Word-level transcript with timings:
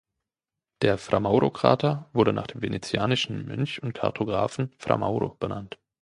Der 0.81 0.97
Fra-Mauro-Krater 0.97 2.09
wurde 2.11 2.33
nach 2.33 2.47
dem 2.47 2.63
venezianischen 2.63 3.45
Mönch 3.45 3.83
und 3.83 3.93
Kartografen 3.93 4.73
Fra 4.79 4.97
Mauro 4.97 5.35
benannt. 5.39 5.77